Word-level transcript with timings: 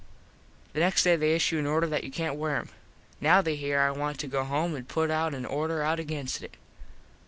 The 0.73 0.79
next 0.79 1.03
day 1.03 1.15
they 1.15 1.35
issue 1.35 1.59
an 1.59 1.67
order 1.67 1.85
that 1.85 2.03
you 2.03 2.09
cant 2.09 2.35
wear 2.35 2.55
em. 2.55 2.69
Now 3.19 3.39
they 3.43 3.55
hear 3.55 3.79
I 3.81 3.91
want 3.91 4.19
to 4.21 4.27
go 4.27 4.43
home 4.43 4.73
an 4.75 4.85
put 4.85 5.11
an 5.11 5.45
order 5.45 5.83
out 5.83 5.99
against 5.99 6.41
it. 6.41 6.57